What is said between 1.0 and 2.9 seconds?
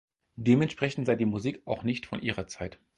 sei die Musik auch nicht von ihrer Zeit.